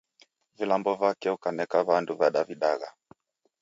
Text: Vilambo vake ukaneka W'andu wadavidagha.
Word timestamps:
Vilambo 0.57 0.91
vake 1.01 1.29
ukaneka 1.35 1.77
W'andu 1.87 2.13
wadavidagha. 2.19 2.89